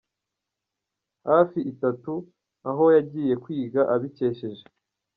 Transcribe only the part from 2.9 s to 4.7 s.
yagiye kwiga abikesheje.